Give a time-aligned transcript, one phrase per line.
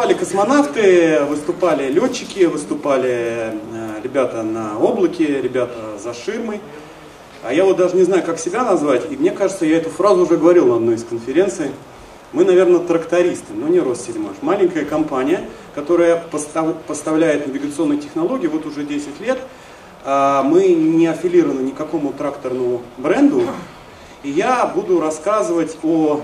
[0.00, 6.58] выступали космонавты, выступали летчики, выступали э, ребята на облаке, ребята за ширмой.
[7.42, 10.22] А я вот даже не знаю, как себя назвать, и мне кажется, я эту фразу
[10.22, 11.72] уже говорил на одной из конференций.
[12.32, 14.36] Мы, наверное, трактористы, но не Россельмаш.
[14.40, 19.38] Маленькая компания, которая постав, поставляет навигационные технологии вот уже 10 лет.
[20.06, 23.42] А мы не аффилированы никакому тракторному бренду.
[24.22, 26.22] И я буду рассказывать о,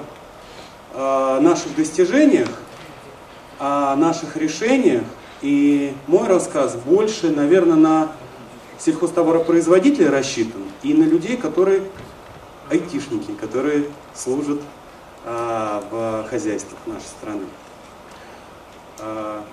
[0.94, 2.48] о наших достижениях,
[3.58, 5.04] о наших решениях.
[5.42, 8.12] И мой рассказ больше, наверное, на
[8.78, 11.82] сельхозтоваропроизводителей рассчитан и на людей, которые
[12.70, 14.60] айтишники, которые служат
[15.24, 17.44] а, в хозяйствах нашей страны.
[19.00, 19.44] А,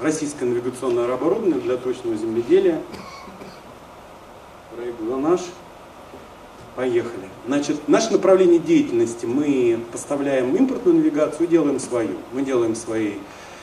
[0.00, 2.80] российское навигационное оборудование для точного земледелия.
[4.74, 5.40] Проект наш.
[6.76, 7.30] Поехали.
[7.46, 12.10] Значит, наше направление деятельности, мы поставляем импортную навигацию делаем свою.
[12.34, 13.14] Мы делаем свои.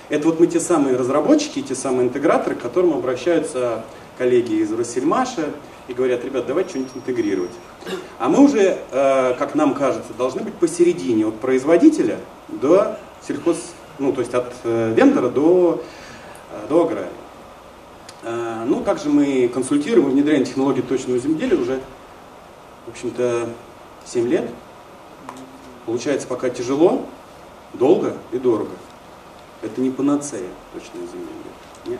[0.09, 3.85] Это вот мы те самые разработчики, те самые интеграторы, к которым обращаются
[4.17, 5.51] коллеги из Россельмаша
[5.87, 7.51] и говорят, ребят, давайте что-нибудь интегрировать.
[8.17, 12.17] А мы уже, э, как нам кажется, должны быть посередине от производителя
[12.47, 13.57] до сельхоз,
[13.99, 15.83] ну то есть от э, вендора до,
[16.51, 17.09] э, до агрария.
[18.65, 21.81] Ну, также мы консультируем и внедряем технологии точного земледелия уже,
[22.85, 23.49] в общем-то,
[24.05, 24.49] 7 лет.
[25.85, 27.05] Получается пока тяжело,
[27.73, 28.71] долго и дорого.
[29.61, 31.53] Это не панацея точное земледелие.
[31.85, 31.99] Нет.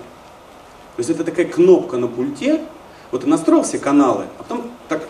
[0.96, 2.64] То есть это такая кнопка на пульте,
[3.12, 5.08] вот ты настроил все каналы, а потом так,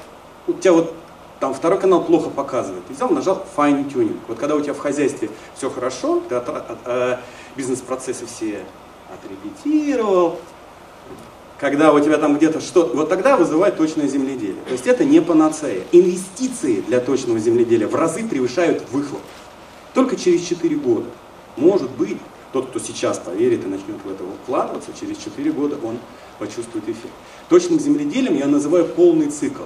[0.47, 0.94] у тебя вот
[1.39, 2.85] там второй канал плохо показывает.
[2.88, 4.17] Ты взял, нажал fine tuning.
[4.27, 7.17] Вот когда у тебя в хозяйстве все хорошо, ты от, от, э,
[7.57, 8.63] бизнес-процессы все
[9.13, 10.39] отрепетировал,
[11.59, 14.61] когда у тебя там где-то что вот тогда вызывает точное земледелие.
[14.67, 15.83] То есть это не панацея.
[15.91, 19.21] Инвестиции для точного земледелия в разы превышают выхлоп.
[19.93, 21.05] Только через 4 года.
[21.55, 22.17] Может быть,
[22.51, 26.00] тот, кто сейчас поверит и начнет в это вкладываться, через 4 года он
[26.39, 27.13] почувствует эффект.
[27.50, 29.63] Точным земледелием я называю полный цикл.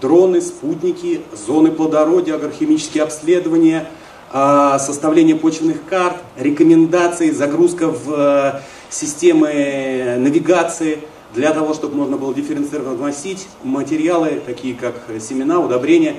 [0.00, 3.90] Дроны, спутники, зоны плодородия, агрохимические обследования,
[4.32, 11.00] а, составление почвенных карт, рекомендации, загрузка в э, системы навигации
[11.34, 16.16] для того, чтобы можно было дифференцированно вносить материалы, такие как семена, удобрения,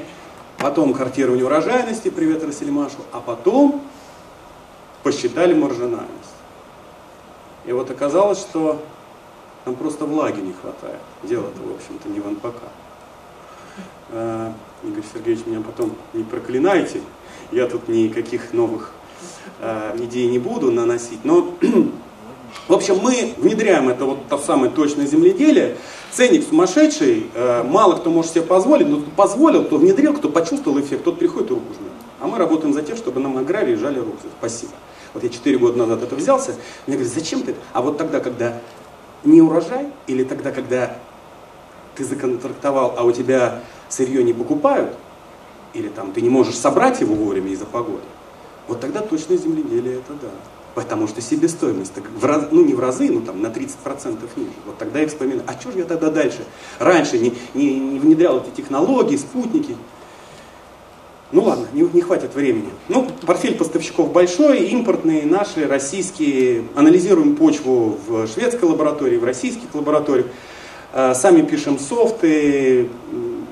[0.57, 3.83] потом картирование урожайности, привет Расельмашу, а потом
[5.03, 6.09] посчитали маржинальность.
[7.65, 8.81] И вот оказалось, что
[9.65, 11.01] нам просто влаги не хватает.
[11.23, 12.63] Дело-то, в общем-то, не в НПК.
[14.09, 14.53] А,
[14.83, 17.01] Игорь Сергеевич, меня потом не проклинайте.
[17.51, 18.91] Я тут никаких новых
[19.59, 21.23] а, идей не буду наносить.
[21.23, 21.53] Но,
[22.67, 25.77] в общем, мы внедряем это вот то самое точное земледелие.
[26.11, 30.79] Ценник сумасшедший, а, мало кто может себе позволить, но кто позволил, кто внедрил, кто почувствовал
[30.79, 31.91] эффект, тот приходит и руку жмет.
[32.19, 34.17] А мы работаем за тем, чтобы нам аграрии жали руку.
[34.38, 34.73] Спасибо.
[35.13, 36.55] Вот я 4 года назад это взялся,
[36.88, 37.55] мне говорят, зачем ты?
[37.73, 38.59] А вот тогда, когда
[39.23, 40.97] не урожай, или тогда, когда
[41.95, 44.94] ты законтрактовал, а у тебя сырье не покупают,
[45.73, 48.03] или там ты не можешь собрать его вовремя из-за погоды,
[48.67, 50.29] вот тогда точно земледелие это да.
[50.73, 54.51] Потому что себестоимость, в раз, ну не в разы, но там на 30% ниже.
[54.65, 56.45] Вот тогда я вспоминаю, а что же я тогда дальше?
[56.79, 59.75] Раньше не, не, не внедрял эти технологии, спутники.
[61.33, 62.69] Ну ладно, не, не хватит времени.
[62.89, 66.63] Ну, портфель поставщиков большой, импортные, наши, российские.
[66.75, 70.27] Анализируем почву в шведской лаборатории, в российских лабораториях.
[70.93, 72.89] Э, сами пишем софты.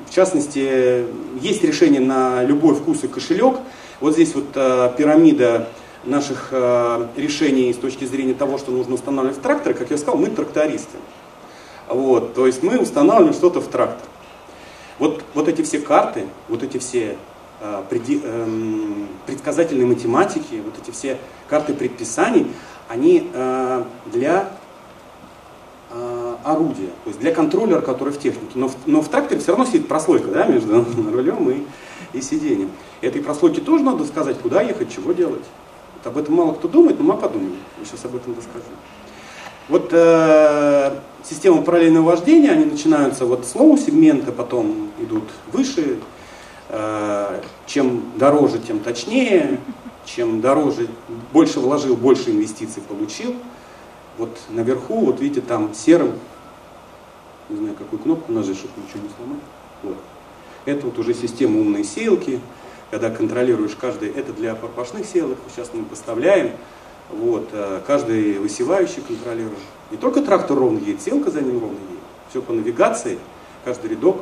[0.10, 1.06] В частности,
[1.42, 3.58] есть решение на любой вкус и кошелек.
[4.02, 5.70] Вот здесь вот э, пирамида
[6.04, 9.76] наших э, решений с точки зрения того, что нужно устанавливать в тракторы.
[9.76, 10.98] Как я сказал, мы трактористы.
[11.88, 14.08] Вот, то есть мы устанавливаем что-то в трактор.
[15.00, 17.18] Вот, вот эти все карты, вот эти все
[17.62, 21.18] Э, эм, предсказательной математики, вот эти все
[21.50, 22.48] карты предписаний,
[22.88, 24.52] они э, для
[25.92, 28.54] э, орудия, то есть для контроллера, который в технике.
[28.56, 32.72] Но в, но в тракторе все равно сидит прослойка да, между рулем и, и сиденьем.
[33.02, 35.44] Этой прослойке тоже надо сказать, куда ехать, чего делать.
[36.04, 37.58] Вот об этом мало кто думает, но мы подумаем.
[37.80, 38.66] Я сейчас об этом расскажу.
[39.68, 46.00] Вот э, система параллельного вождения, они начинаются вот с low сегмента, потом идут выше,
[46.72, 49.60] Э, чем дороже, тем точнее,
[50.06, 50.88] чем дороже,
[51.34, 53.36] больше вложил, больше инвестиций получил.
[54.20, 56.14] Вот наверху, вот видите, там серым,
[57.50, 59.44] не знаю, какую кнопку нажать, чтобы ничего не сломать.
[59.82, 59.98] Вот.
[60.66, 62.40] Это вот уже система умной сеялки,
[62.92, 66.52] когда контролируешь каждый, это для пропашных сеялок, сейчас мы поставляем,
[67.10, 69.60] вот, э, каждый высевающий контролирует.
[69.92, 72.04] Не только трактор ровно едет, сеялка за ним ровно едет.
[72.30, 73.18] Все по навигации,
[73.64, 74.18] каждый рядок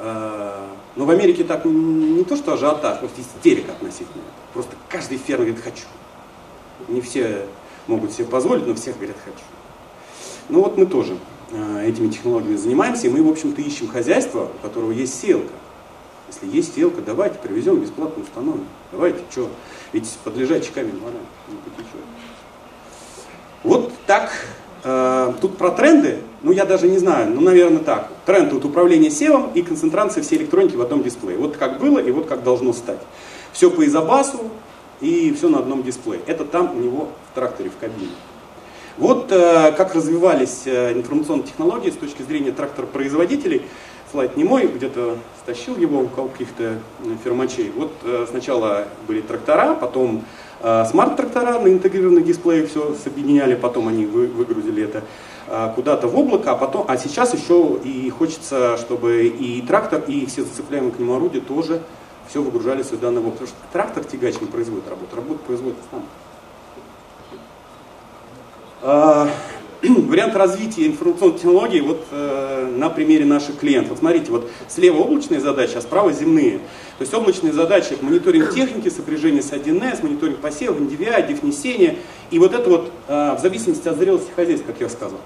[0.00, 0.66] Э,
[0.96, 4.24] но в Америке так не то, что ажиотаж, просто истерика относительно.
[4.54, 5.84] Просто каждый фермер говорит, хочу.
[6.88, 7.46] Не все
[7.86, 9.44] могут себе позволить, но всех говорят «хочу».
[10.48, 11.16] Ну вот мы тоже
[11.52, 15.52] э, этими технологиями занимаемся, и мы, в общем-то, ищем хозяйство, у которого есть селка.
[16.30, 18.64] Если есть селка, давайте привезем, бесплатно установим.
[18.92, 19.48] Давайте, что?
[19.92, 21.18] Ведь под лежачий камень вода
[21.48, 22.04] не потечет.
[23.64, 24.30] Вот так.
[24.84, 28.10] Э, тут про тренды, ну я даже не знаю, ну наверное так.
[28.24, 31.36] Тренд вот управление севом и концентрация всей электроники в одном дисплее.
[31.36, 33.00] Вот как было и вот как должно стать.
[33.52, 34.50] Все по изобасу
[35.00, 36.22] и все на одном дисплее.
[36.26, 38.12] Это там у него в тракторе, в кабине.
[39.00, 43.62] Вот э, как развивались э, информационные технологии с точки зрения трактор-производителей.
[44.10, 46.76] Слайд не мой, где-то стащил его у каких-то э,
[47.24, 47.72] фермачей.
[47.74, 47.92] Вот
[48.28, 50.24] сначала были трактора, потом
[50.60, 55.02] смарт-трактора на интегрированных дисплеях все соединяли, потом они вы, выгрузили это
[55.74, 60.42] куда-то в облако, а, потом, а сейчас еще и хочется, чтобы и трактор, и все
[60.42, 61.80] зацепляемые к нему орудия тоже
[62.28, 63.38] все выгружали сюда на облако.
[63.38, 66.02] Потому что трактор тягач не производит работу, работу производит сам.
[68.82, 69.28] А,
[69.82, 73.98] вариант развития информационной технологий вот э, на примере наших клиентов.
[73.98, 76.58] Смотрите, вот слева облачные задачи, а справа земные.
[76.98, 81.98] То есть облачные задачи мониторинг техники, сопряжение с 1С, мониторинг посевов, NDVI, дифнесение.
[82.30, 85.20] И вот это вот э, в зависимости от зрелости хозяйства, как я сказал.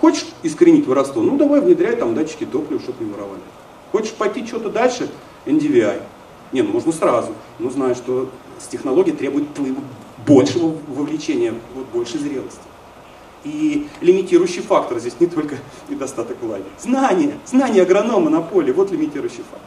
[0.00, 1.22] Хочешь искоренить воровство?
[1.22, 3.42] Ну давай внедряй там датчики топлива, чтобы не воровали.
[3.92, 5.08] Хочешь пойти что-то дальше?
[5.46, 6.00] NDVI.
[6.52, 7.32] Не, ну можно сразу.
[7.58, 8.28] Но знаю, что
[8.58, 9.80] с технологией требует твоего
[10.26, 12.60] большего вовлечения, вот, больше зрелости.
[13.44, 15.56] И лимитирующий фактор здесь не только
[15.88, 16.64] недостаток влаги.
[16.78, 19.60] Знание, знание агронома на поле, вот лимитирующий фактор.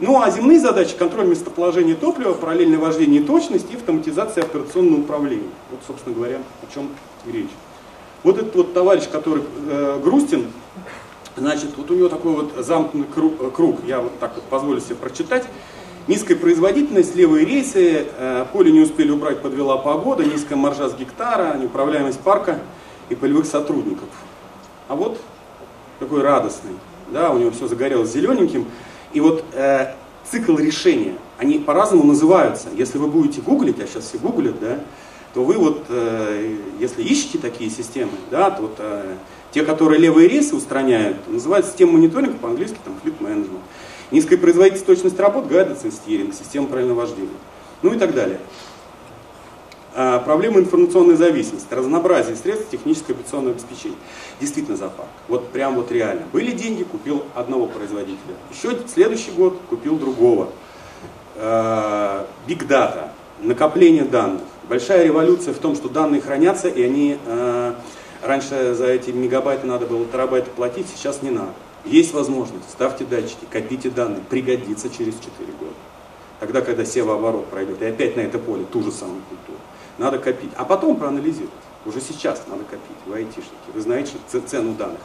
[0.00, 5.48] Ну а земные задачи, контроль местоположения топлива, параллельное вождение и точность и автоматизация операционного управления.
[5.70, 6.88] Вот, собственно говоря, о чем
[7.24, 7.50] речь.
[8.24, 10.48] Вот этот вот товарищ, который э, Грустин,
[11.36, 14.96] значит, вот у него такой вот замкнутый круг, круг я вот так вот позволю себе
[14.96, 15.44] прочитать.
[16.08, 21.56] Низкая производительность, левые рейсы, э, поле не успели убрать, подвела погода, низкая маржа с гектара,
[21.56, 22.58] неуправляемость парка
[23.08, 24.08] и полевых сотрудников.
[24.88, 25.20] А вот
[26.00, 26.72] такой радостный,
[27.12, 28.66] да, у него все загорелось зелененьким.
[29.12, 29.94] И вот э,
[30.28, 32.68] цикл решения, они по-разному называются.
[32.74, 34.80] Если вы будете гуглить, а сейчас все гуглят, да,
[35.34, 39.14] то вы вот, э, если ищете такие системы, да, то вот э,
[39.52, 43.60] те, которые левые рейсы устраняют, называют систему мониторинга по-английски там fleet management.
[44.12, 47.30] Низкая производительность работ, and steering, система правильного вождения.
[47.82, 48.38] Ну и так далее.
[49.94, 53.96] А, проблема информационной зависимости, разнообразие средств технического операционного обеспечения.
[54.40, 55.08] Действительно зоопарк.
[55.28, 56.22] Вот прям вот реально.
[56.32, 58.34] Были деньги, купил одного производителя.
[58.50, 60.50] Еще следующий год купил другого.
[62.46, 64.42] Биг дата, накопление данных.
[64.68, 67.74] Большая революция в том, что данные хранятся, и они а,
[68.22, 71.52] раньше за эти мегабайты надо было терабайты платить, сейчас не надо.
[71.84, 75.72] Есть возможность, ставьте датчики, копите данные, пригодится через 4 года.
[76.38, 79.58] Тогда, когда севооборот пройдет, и опять на это поле ту же самую культуру.
[79.98, 81.50] Надо копить, а потом проанализировать.
[81.84, 84.12] Уже сейчас надо копить, вы айтишники, вы знаете
[84.46, 85.00] цену данных.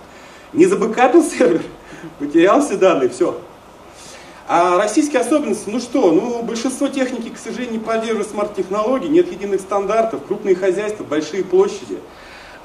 [0.53, 1.63] Не забыкапил сервер,
[2.19, 3.39] потерял все данные, все.
[4.47, 9.59] А российские особенности, ну что, ну большинство техники, к сожалению, не поддерживает смарт-технологий, нет единых
[9.59, 11.97] стандартов, крупные хозяйства, большие площади.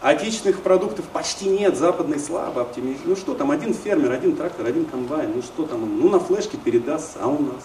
[0.03, 3.07] Отечественных продуктов почти нет, западные слабо оптимизируют.
[3.07, 6.57] Ну что там, один фермер, один трактор, один комбайн, ну что там, ну на флешке
[6.57, 7.63] передаст, а у нас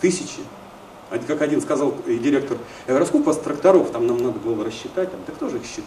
[0.00, 0.40] тысячи.
[1.26, 2.56] Как один сказал директор,
[2.86, 5.50] я говорю, а сколько у вас тракторов, там нам надо было рассчитать, там, да кто
[5.50, 5.86] же их считает?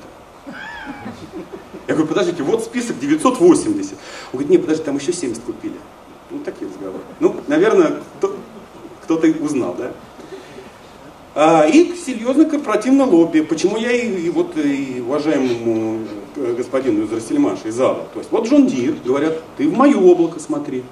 [1.88, 3.94] Я говорю, подождите, вот список 980.
[3.94, 3.98] Он
[4.34, 5.78] говорит, нет, подожди, там еще 70 купили.
[6.30, 7.04] Ну, такие разговоры.
[7.20, 8.00] Ну, наверное,
[9.02, 9.92] кто-то узнал, да?
[11.36, 13.42] А, и серьезно корпоративное лобби.
[13.42, 18.06] Почему я и, и вот и уважаемому э, господину из Ростельмаша, из зала.
[18.14, 20.84] То есть вот John Deere, говорят, ты в мое облако смотри.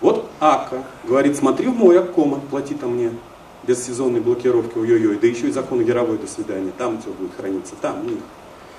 [0.00, 3.12] Вот AGCO говорит, смотри в мой AgCommand, плати там мне
[3.66, 7.74] без сезонной блокировки, ой-ой-ой, да еще и законы Яровой, до свидания, там все будет храниться,
[7.78, 8.20] там, них.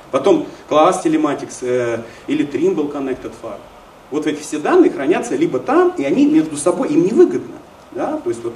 [0.09, 3.57] Потом класс Telematics э, или Trimble Connected Far.
[4.09, 7.57] Вот эти все данные хранятся либо там, и они между собой, им невыгодно.
[7.91, 8.17] Да?
[8.17, 8.53] То есть вот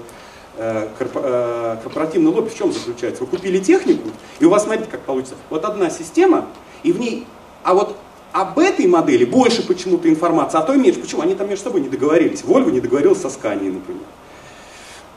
[0.57, 3.23] корпоративный лобби в чем заключается?
[3.23, 4.09] Вы купили технику,
[4.39, 5.35] и у вас, смотрите, как получится.
[5.49, 6.47] Вот одна система,
[6.83, 7.27] и в ней,
[7.63, 7.97] а вот
[8.31, 10.99] об этой модели больше почему-то информации, а то меньше.
[10.99, 11.21] Почему?
[11.21, 12.41] Они там между собой не договорились.
[12.41, 14.03] Volvo не договорился со Scania, например.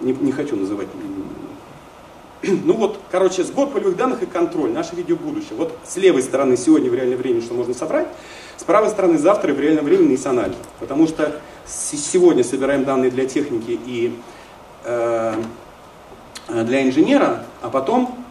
[0.00, 0.86] Не, не хочу называть.
[2.42, 4.70] Ну вот, короче, сбор полевых данных и контроль.
[4.70, 5.56] Наше видео будущее.
[5.56, 8.06] Вот с левой стороны сегодня в реальное время, что можно собрать,
[8.56, 10.54] с правой стороны завтра в реальном времени и анализ.
[10.78, 14.37] Потому что сегодня собираем данные для техники и Э,
[14.84, 18.24] для инженера, а потом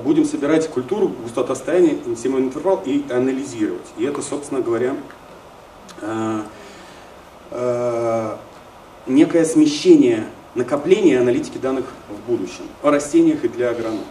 [0.00, 3.86] будем собирать культуру, густотостояние, интимный интервал и анализировать.
[3.98, 4.94] И это, собственно говоря,
[6.00, 6.40] э,
[7.50, 8.36] э,
[9.06, 14.04] некое смещение накопления аналитики данных в будущем о растениях и для агрономов.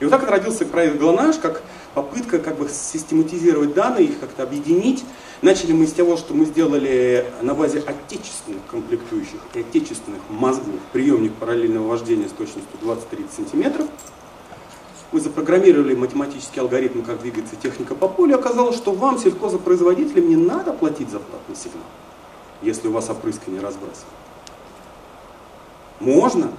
[0.00, 1.62] И вот так вот родился проект Глонаж, как
[1.96, 5.02] попытка как бы систематизировать данные, их как-то объединить.
[5.40, 11.32] Начали мы с того, что мы сделали на базе отечественных комплектующих и отечественных мозгов приемник
[11.36, 13.86] параллельного вождения с точностью 20-30 сантиметров.
[15.10, 20.74] Мы запрограммировали математические алгоритмы, как двигается техника по полю, оказалось, что вам, сельхозопроизводителям, не надо
[20.74, 21.86] платить за платный сигнал,
[22.60, 24.04] если у вас опрыскивание разбрасывает.
[26.00, 26.50] Можно.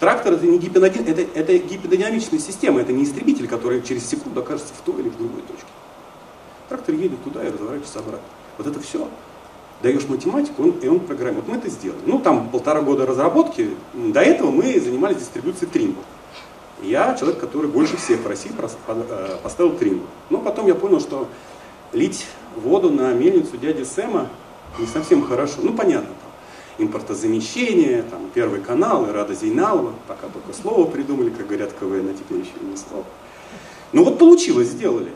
[0.00, 4.72] Трактор это не гиподинамичная, это, это гиподинамичная система, это не истребитель, который через секунду окажется
[4.74, 5.66] в той или в другой точке.
[6.68, 8.26] Трактор едет туда и разворачивается обратно.
[8.58, 9.08] Вот это все.
[9.82, 11.46] Даешь математику, он, и он программирует.
[11.46, 12.00] Вот мы это сделали.
[12.06, 13.70] Ну, там полтора года разработки.
[13.94, 16.02] До этого мы занимались дистрибуцией Trimble.
[16.82, 20.06] Я человек, который больше всех в России э, поставил Trimble.
[20.30, 21.28] Но потом я понял, что
[21.92, 22.26] лить
[22.56, 24.28] воду на мельницу дяди Сэма
[24.78, 25.56] не совсем хорошо.
[25.62, 26.10] Ну, понятно,
[26.78, 32.14] импортозамещение, там, Первый канал, и Рада Зейналова, пока только слово придумали, как говорят КВН, а
[32.14, 33.04] теперь еще не слово.
[33.92, 35.10] Ну вот получилось, сделали.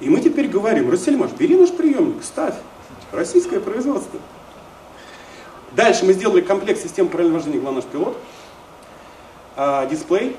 [0.00, 2.54] И мы теперь говорим, Рассельмаш, бери наш приемник, ставь.
[3.12, 4.20] Российское производство.
[5.72, 8.16] Дальше мы сделали комплект систем параллельного вождения главнаш пилот.
[9.56, 10.36] А, дисплей.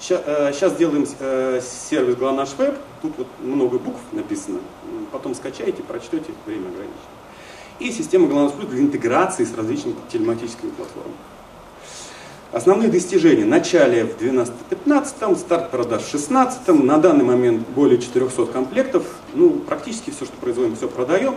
[0.00, 2.74] Сейчас сделаем э, сервис Главнаш Веб.
[3.02, 4.60] Тут вот много букв написано.
[5.12, 6.96] Потом скачайте, прочтете, время ограничено.
[7.80, 11.16] И система Главнаш Плюс для интеграции с различными телематическими платформами.
[12.52, 13.46] Основные достижения.
[13.46, 19.04] Начале в 12-15, старт продаж в 16 на данный момент более 400 комплектов.
[19.32, 21.36] Ну, практически все, что производим, все продаем.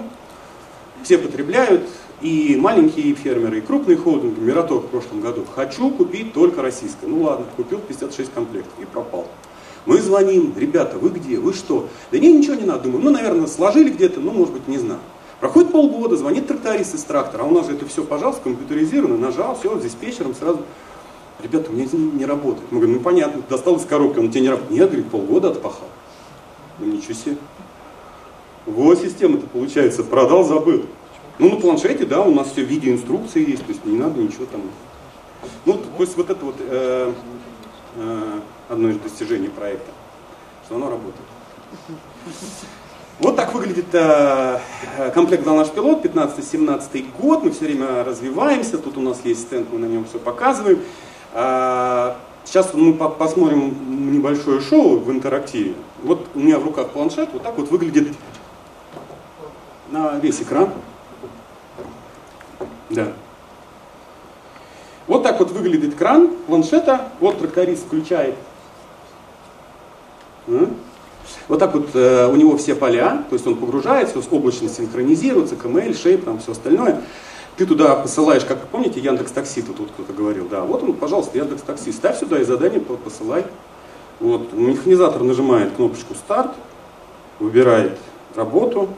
[1.04, 1.90] Все потребляют,
[2.22, 4.40] и маленькие фермеры, и крупные холдинги.
[4.40, 5.46] Мираторг в прошлом году.
[5.54, 7.08] Хочу купить только российское.
[7.08, 9.28] Ну ладно, купил 56 комплектов и пропал.
[9.86, 11.88] Мы звоним, ребята, вы где, вы что?
[12.12, 12.84] Да не, ничего не надо.
[12.84, 15.00] Думаю, ну, наверное, сложили где-то, ну, может быть, не знаю.
[15.44, 19.60] Проходит полгода, звонит тракторист из трактора, а у нас же это все, пожалуйста, компьютеризировано, нажал,
[19.60, 20.62] все, здесь диспетчером сразу
[21.44, 22.64] ребята, у меня это не работает.
[22.72, 24.72] Мы говорим, ну понятно, достал из коробки, он тебе не работает.
[24.72, 25.90] Нет, говорит, полгода отпахал.
[26.80, 27.36] Ну ничего себе.
[28.66, 30.86] Вот система-то получается, продал, забыл.
[31.40, 34.62] Ну на планшете, да, у нас все видеоинструкции есть, то есть не надо ничего там.
[35.66, 37.12] Ну, то есть вот это вот э,
[37.98, 39.92] э, одно из достижений проекта,
[40.66, 41.28] что оно работает.
[43.20, 44.60] Вот так выглядит э,
[45.13, 49.67] комплект «Дал наш пилот», 15-17 год, мы все время развиваемся, тут у нас есть стенд,
[49.72, 50.79] мы на нем все показываем.
[51.34, 55.75] А, сейчас мы посмотрим небольшое шоу в интерактиве.
[56.03, 58.10] Вот у меня в руках планшет, вот так вот выглядит
[59.91, 60.70] на весь экран.
[62.89, 63.13] Да.
[65.08, 67.10] Вот так вот выглядит экран планшета.
[67.20, 68.36] Вот тракторист включает.
[71.48, 75.92] Вот так вот э, у него все поля, то есть он погружается, облачно синхронизируется, KML,
[75.92, 77.02] Shape, там все остальное.
[77.58, 81.38] Ты туда посылаешь, как помните, Яндекс Такси, тут, тут кто-то говорил, да, вот он, пожалуйста,
[81.38, 83.46] Яндекс Такси, ставь сюда и задание посылай.
[84.20, 86.52] Вот, механизатор нажимает кнопочку старт,
[87.40, 87.98] выбирает
[88.36, 88.90] работу.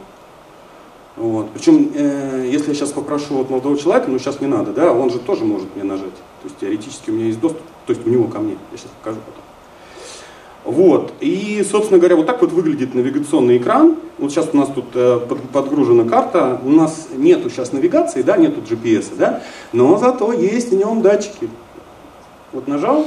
[1.16, 1.50] Вот.
[1.52, 5.10] Причем, э, если я сейчас попрошу вот молодого человека, ну сейчас не надо, да, он
[5.10, 6.14] же тоже может мне нажать.
[6.42, 8.90] То есть теоретически у меня есть доступ, то есть у него ко мне, я сейчас
[9.02, 9.45] покажу потом.
[10.66, 11.12] Вот.
[11.20, 13.96] И, собственно говоря, вот так вот выглядит навигационный экран.
[14.18, 15.20] Вот сейчас у нас тут э,
[15.52, 16.60] подгружена карта.
[16.64, 19.42] У нас нету сейчас навигации, да, нету GPS, да,
[19.72, 21.48] но зато есть в нем датчики.
[22.52, 23.06] Вот нажал,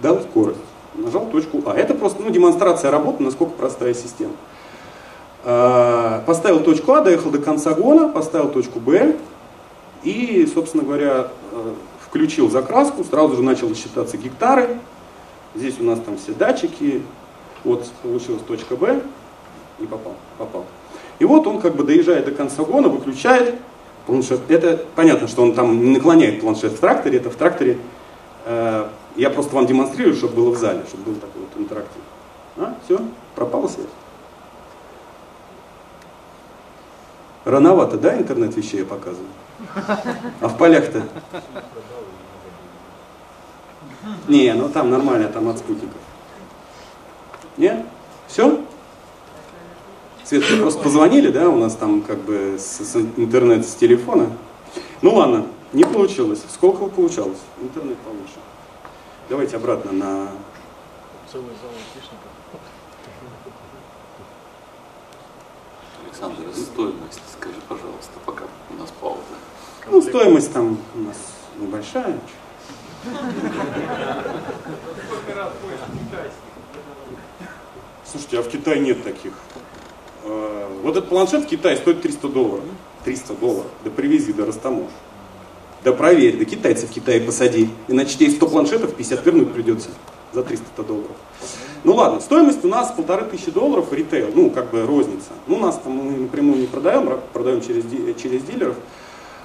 [0.00, 0.60] дал скорость.
[0.94, 1.74] Нажал точку А.
[1.74, 4.32] Это просто ну, демонстрация работы, насколько простая система.
[5.44, 9.16] Э, поставил точку А, доехал до конца гона, поставил точку Б
[10.02, 11.72] и, собственно говоря, э,
[12.06, 14.76] включил закраску, сразу же начал считаться гектары,
[15.58, 17.02] Здесь у нас там все датчики.
[17.64, 19.02] Вот получилась точка Б
[19.80, 20.64] и попал, попал.
[21.18, 23.56] И вот он как бы доезжает до конца гона, выключает
[24.06, 24.40] планшет.
[24.48, 27.78] Это понятно, что он там наклоняет планшет в тракторе, это в тракторе.
[28.44, 32.02] Э, я просто вам демонстрирую, чтобы было в зале, чтобы был такой вот интерактив.
[32.56, 33.00] А, все,
[33.34, 33.86] пропала связь.
[37.44, 39.28] Рановато, да, интернет вещей я показываю?
[40.40, 41.02] А в полях-то?
[44.28, 46.00] Не, ну там нормально, там от спутников.
[47.56, 47.84] Не?
[48.28, 48.60] Все?
[50.24, 54.30] Свет, просто позвонили, да, у нас там как бы с, с интернет с телефона.
[55.00, 56.42] Ну ладно, не получилось.
[56.52, 57.38] Сколько получалось?
[57.60, 58.38] Интернет получше.
[59.28, 60.28] Давайте обратно на...
[61.30, 61.70] Целый зал
[66.04, 69.20] Александр, стоимость скажи, пожалуйста, пока у нас пауза.
[69.90, 71.16] Ну, стоимость там у нас
[71.58, 72.18] небольшая.
[78.04, 79.32] Слушайте, а в Китае нет таких.
[80.24, 82.64] А, вот этот планшет в Китае стоит 300 долларов.
[83.04, 83.70] 300 долларов.
[83.84, 84.90] Да привези, да растаможь.
[85.84, 87.70] Да проверь, да китайцев в Китае посади.
[87.86, 89.90] Иначе тебе 100 планшетов 50 вернуть придется
[90.32, 91.16] за 300 долларов.
[91.84, 95.30] Ну ладно, стоимость у нас полторы тысячи долларов ритейл, ну как бы розница.
[95.46, 97.84] Ну нас там мы напрямую не продаем, продаем через,
[98.20, 98.76] через дилеров.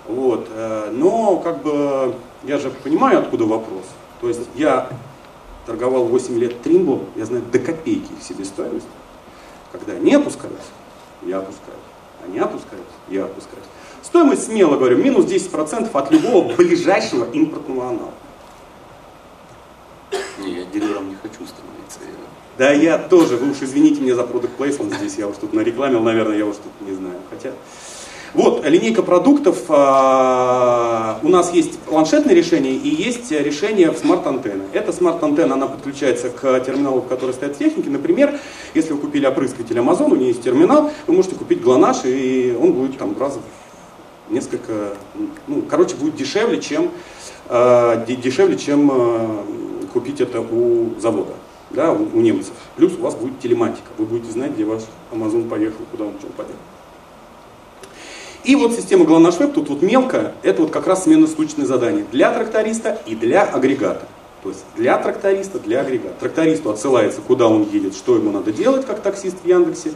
[0.08, 0.48] Вот.
[0.50, 3.86] Э, но как бы я же понимаю, откуда вопрос.
[4.22, 4.90] То есть я
[5.66, 8.88] торговал 8 лет Тримблом, я знаю до копейки их себестоимость.
[9.72, 10.70] Когда они опускаются,
[11.24, 11.80] я опускаюсь.
[12.26, 13.66] Они опускаются, я опускаюсь.
[14.02, 18.14] Стоимость, смело говорю, минус 10% от любого ближайшего импортного аналога.
[20.40, 22.00] Не, я дилером не хочу становиться.
[22.02, 22.58] Я...
[22.58, 26.02] Да я тоже, вы уж извините меня за продукт плейсмент здесь, я уж тут нарекламил,
[26.02, 27.16] наверное, я уж тут не знаю.
[27.30, 27.52] Хотя
[28.34, 29.66] вот, линейка продуктов.
[29.70, 34.64] А, у нас есть планшетные решения и есть решение в смарт-антенны.
[34.74, 37.92] Эта смарт-антенна, она подключается к терминалу, который стоит в технике.
[37.92, 38.40] Например,
[38.74, 42.74] если вы купили опрыскиватель Amazon, у нее есть терминал, вы можете купить глонаш, и он
[42.74, 43.38] будет там раз
[44.28, 44.96] в несколько,
[45.48, 46.90] ну, короче, будет дешевле, чем,
[47.50, 49.44] э, дешевле, чем э,
[49.94, 51.34] купить это у завода,
[51.70, 52.54] да, у, у немцев.
[52.78, 56.28] Плюс у вас будет телематика, вы будете знать, где ваш Amazon поехал, куда он что
[56.30, 56.58] поделал.
[58.44, 62.30] И вот система GLONASS тут вот мелко, это вот как раз смена случайных заданий для
[62.32, 64.06] тракториста и для агрегата.
[64.44, 66.16] То есть для тракториста, для агрегата.
[66.20, 69.94] Трактористу отсылается, куда он едет, что ему надо делать, как таксист в Яндексе.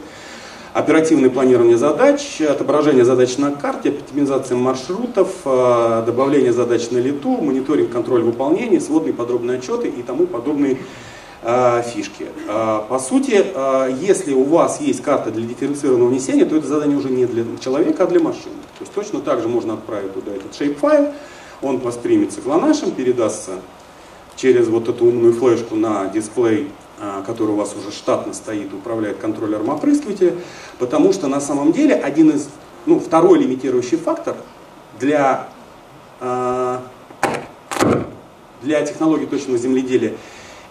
[0.72, 7.90] Оперативное планирование задач, отображение задач на карте, оптимизация маршрутов, э, добавление задач на лету, мониторинг,
[7.90, 10.78] контроль выполнения, сводные подробные отчеты и тому подобные
[11.42, 12.26] фишки.
[12.48, 16.98] Э, по сути, э, если у вас есть карта для дифференцированного внесения, то это задание
[16.98, 18.56] уже не для человека, а для машины.
[18.78, 21.12] То есть точно так же можно отправить туда этот shape-файл,
[21.62, 23.52] он воспримется глонашем, передастся
[24.36, 26.70] через вот эту умную флешку на дисплей,
[27.26, 30.34] который у вас уже штатно стоит, управляет контроллером опрыскивателя,
[30.78, 32.48] потому что на самом деле один из,
[32.86, 34.36] ну, второй лимитирующий фактор
[35.00, 35.48] для,
[38.62, 40.14] для технологий точного земледелия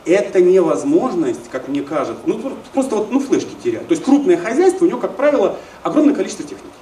[0.07, 2.39] это невозможность, как мне кажется, ну
[2.73, 3.87] просто вот ну, флешки теряют.
[3.87, 6.73] То есть крупное хозяйство, у него, как правило, огромное количество техники.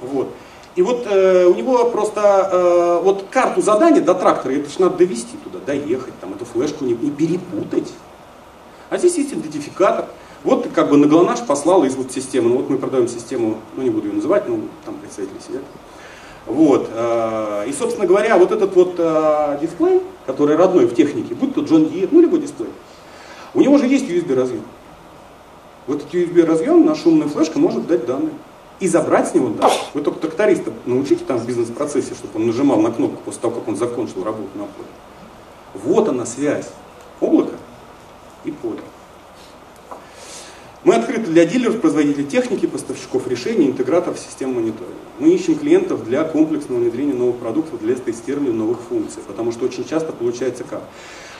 [0.00, 0.28] Вот.
[0.74, 4.96] И вот э, у него просто э, вот карту задания до трактора, это же надо
[4.96, 7.92] довести туда, доехать, там, эту флешку не, не перепутать.
[8.88, 10.06] А здесь есть идентификатор.
[10.44, 13.82] Вот как бы на Глонаш послал из вот системы, ну вот мы продаем систему, ну
[13.82, 15.62] не буду ее называть, ну там представители сидят.
[16.46, 16.88] Вот.
[16.92, 21.62] Э, и, собственно говоря, вот этот вот э, дисплей, который родной в технике, будь то
[21.62, 22.70] John Deere, ну любой дисплей,
[23.54, 24.62] у него же есть USB разъем.
[25.86, 28.34] Вот этот USB разъем, наша умная флешка может дать данные.
[28.80, 29.78] И забрать с него данные.
[29.94, 33.68] Вы только тракториста научите там в бизнес-процессе, чтобы он нажимал на кнопку после того, как
[33.68, 34.88] он закончил работу на поле.
[35.74, 36.68] Вот она связь.
[37.20, 37.54] Облако
[38.44, 38.80] и поле.
[40.84, 44.96] Мы открыты для дилеров, производителей техники, поставщиков решений, интеграторов систем мониторинга.
[45.20, 49.86] Мы ищем клиентов для комплексного внедрения новых продуктов, для тестирования новых функций, потому что очень
[49.86, 50.82] часто получается как?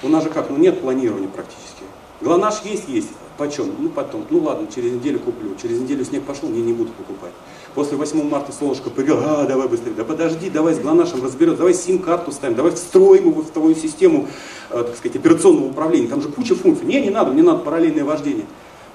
[0.05, 0.49] У нас же как?
[0.49, 1.83] Ну нет планирования практически.
[2.21, 3.09] Глонаж есть, есть.
[3.37, 3.73] Почем?
[3.81, 4.25] Ну потом.
[4.31, 5.57] Ну ладно, через неделю куплю.
[5.61, 7.33] Через неделю снег пошел, я не буду покупать.
[7.75, 9.95] После 8 марта солнышко появилось, а, давай быстрее.
[9.97, 14.29] Да подожди, давай с глонашем разберем, давай сим-карту ставим, давай встроим его в твою систему,
[14.71, 16.07] э, так сказать, операционного управления.
[16.07, 16.87] Там же куча функций.
[16.87, 18.45] Не, не надо, мне надо параллельное вождение.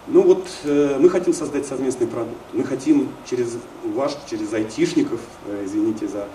[0.09, 2.37] Ну вот э, мы хотим создать совместный продукт.
[2.53, 6.27] Мы хотим через ваш, через айтишников, э, извините за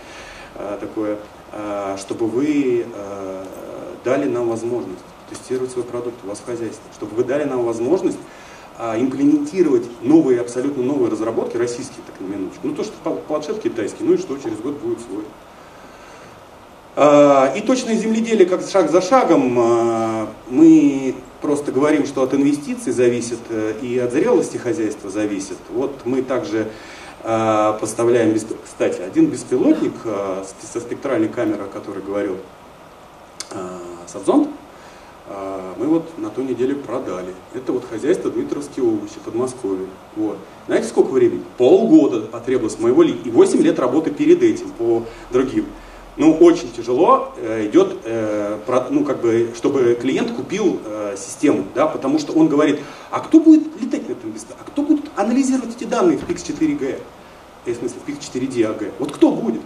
[0.57, 1.17] э, такое,
[1.53, 3.45] э, чтобы вы э,
[4.05, 8.19] дали нам возможность тестировать свой продукт у вас в хозяйстве, чтобы вы дали нам возможность
[8.79, 12.69] э, имплементировать новые, абсолютно новые разработки, российские, так на минуточку.
[12.69, 12.93] Ну то, что
[13.27, 15.25] планшет китайский, ну и что, через год будет свой.
[16.97, 22.93] Э, и точное земледелие, как шаг за шагом, э, мы просто говорим, что от инвестиций
[22.93, 25.59] зависит э, и от зрелости хозяйства зависит.
[25.69, 26.69] Вот мы также
[27.23, 32.39] э, поставляем, кстати, один беспилотник э, со спектральной камерой, о которой говорил
[34.07, 34.49] Сабзон,
[35.79, 37.35] мы вот на той неделе продали.
[37.53, 39.87] Это вот хозяйство Дмитровские овощи, Подмосковье.
[40.17, 40.39] Вот.
[40.67, 41.43] Знаете, сколько времени?
[41.59, 45.67] Полгода потребовалось моего ли, и 8 лет работы перед этим по другим
[46.17, 47.97] ну, очень тяжело идет,
[48.91, 50.79] ну, как бы, чтобы клиент купил
[51.13, 54.65] э, систему, да, потому что он говорит, а кто будет летать на этом месте, а
[54.65, 57.01] кто будет анализировать эти данные в PIX4G,
[57.67, 59.63] в смысле, в PIX4DAG, вот кто будет?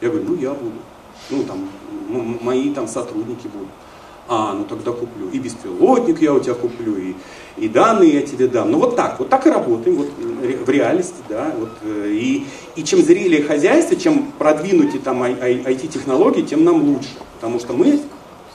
[0.00, 0.72] Я говорю, ну, я буду,
[1.30, 1.68] ну, там,
[2.42, 3.68] мои там сотрудники будут.
[4.26, 5.28] А, ну тогда куплю.
[5.32, 7.14] И беспилотник я у тебя куплю, и,
[7.58, 8.70] и данные я тебе дам.
[8.70, 10.08] Ну вот так, вот так и работаем, вот
[10.64, 11.52] в реальности, да.
[11.58, 17.10] Вот, э, и, и чем зрелее хозяйство, чем продвинутее там IT-технологии, тем нам лучше.
[17.34, 18.00] Потому что мы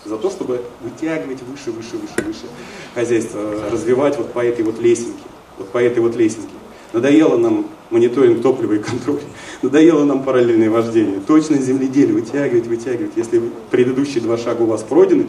[0.09, 2.45] за то, чтобы вытягивать выше, выше, выше, выше
[2.95, 3.39] хозяйство,
[3.71, 5.23] развивать вот по этой вот лесенке,
[5.57, 6.49] вот по этой вот лесенке.
[6.91, 9.21] Надоело нам мониторинг топлива и контроль.
[9.61, 11.19] Надоело нам параллельное вождение.
[11.25, 13.11] Точно земледелие вытягивать, вытягивать.
[13.15, 15.27] Если предыдущие два шага у вас пройдены,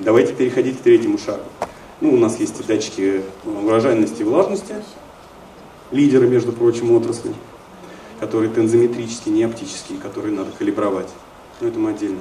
[0.00, 1.42] давайте переходить к третьему шагу.
[2.00, 4.74] Ну, у нас есть датчики урожайности и влажности,
[5.90, 7.34] лидеры, между прочим, отрасли,
[8.18, 11.08] которые тензометрические, не оптические, которые надо калибровать.
[11.60, 12.18] Но это мы отдельно.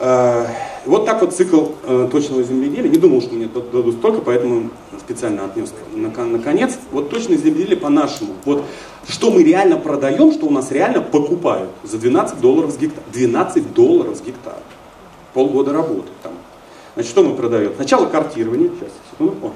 [0.00, 0.46] А,
[0.86, 2.88] вот так вот цикл э, точного земледелия.
[2.88, 6.78] Не думал, что мне дадут столько, поэтому специально отнес наконец.
[6.92, 8.34] Вот точное земледелие по-нашему.
[8.44, 8.64] Вот
[9.08, 13.04] что мы реально продаем, что у нас реально покупают за 12 долларов с гектара.
[13.12, 14.62] 12 долларов с гектара.
[15.34, 16.32] Полгода работы там.
[16.94, 17.72] Значит, что мы продаем?
[17.74, 18.70] Сначала картирование.
[18.78, 19.34] Сейчас, секунду.
[19.42, 19.52] О.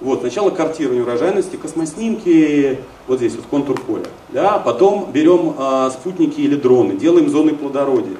[0.00, 4.06] Вот, сначала картирование урожайности, космоснимки, вот здесь вот контур поля.
[4.30, 4.58] Да?
[4.58, 8.16] Потом берем э, спутники или дроны, делаем зоны плодородия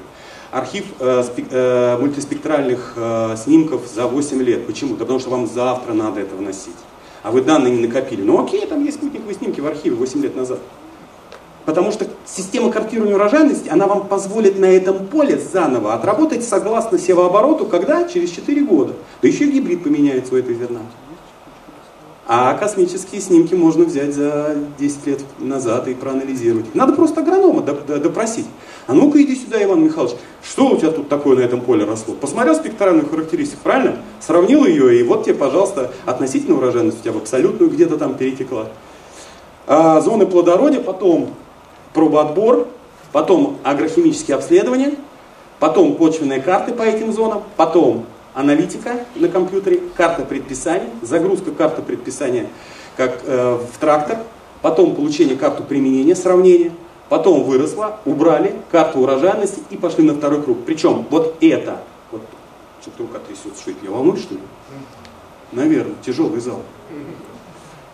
[0.51, 4.67] архив э, э, мультиспектральных э, снимков за 8 лет.
[4.67, 4.95] Почему?
[4.95, 6.75] Да потому что вам завтра надо это вносить.
[7.23, 8.21] А вы данные не накопили.
[8.21, 10.59] Ну окей, там есть спутниковые снимки в архиве 8 лет назад.
[11.65, 17.65] Потому что система картирования урожайности, она вам позволит на этом поле заново отработать согласно севообороту,
[17.65, 18.07] когда?
[18.07, 18.93] Через 4 года.
[19.21, 20.81] Да еще и гибрид поменяется у этой зерна.
[22.33, 26.73] А космические снимки можно взять за 10 лет назад и проанализировать.
[26.73, 28.45] Надо просто агронома допросить.
[28.87, 32.13] А ну-ка иди сюда, Иван Михайлович, что у тебя тут такое на этом поле росло?
[32.13, 33.97] Посмотрел спектральную характеристику, правильно?
[34.21, 38.67] Сравнил ее, и вот тебе, пожалуйста, относительно урожайность у тебя в абсолютную где-то там перетекла.
[39.67, 41.33] А, зоны плодородия, потом
[41.93, 42.69] пробоотбор,
[43.11, 44.95] потом агрохимические обследования,
[45.59, 52.47] потом почвенные карты по этим зонам, потом аналитика на компьютере, карта предписаний, загрузка карты предписания
[52.97, 54.19] как э, в трактор,
[54.61, 56.71] потом получение карты применения, сравнения,
[57.09, 60.59] потом выросла, убрали карту урожайности и пошли на второй круг.
[60.65, 62.21] Причем вот это, вот,
[62.81, 64.39] что-то рука трясется, что это меня волнует, что ли?
[65.51, 66.61] Наверное, тяжелый зал.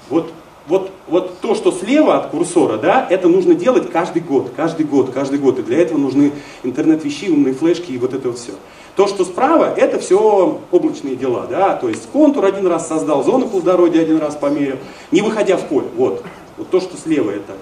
[0.10, 0.32] Вот,
[0.68, 5.12] вот, вот то, что слева от курсора, да, это нужно делать каждый год, каждый год,
[5.12, 5.60] каждый год.
[5.60, 6.32] И для этого нужны
[6.64, 8.54] интернет-вещи, умные флешки и вот это вот все.
[8.98, 13.48] То, что справа, это все облачные дела, да, то есть контур один раз создал, зону
[13.48, 14.78] плодородия один раз померил,
[15.12, 16.26] не выходя в поле, вот.
[16.58, 17.54] Вот то, что слева, это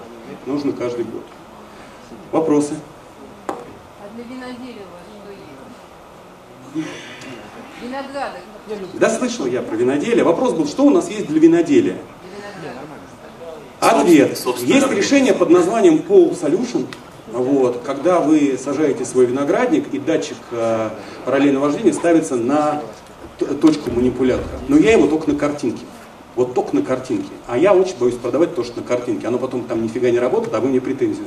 [0.46, 1.22] нужно каждый год.
[2.32, 2.72] Вопросы?
[3.48, 3.54] А
[4.14, 4.86] для виноделия
[6.72, 6.88] что есть?
[7.82, 8.38] Винограды.
[8.94, 10.24] Да слышал я про виноделие.
[10.24, 11.98] Вопрос был, что у нас есть для виноделия?
[13.78, 14.38] Ответ.
[14.62, 16.86] Есть решение под названием Pole Solution.
[17.32, 20.90] Вот, когда вы сажаете свой виноградник, и датчик э,
[21.24, 22.82] параллельного вождения ставится на
[23.60, 24.58] точку манипулятора.
[24.68, 25.84] Но я его только на картинке.
[26.36, 27.30] Вот только на картинке.
[27.46, 29.26] А я очень боюсь продавать то, что на картинке.
[29.26, 31.26] Оно потом там нифига не работает, а вы мне претензию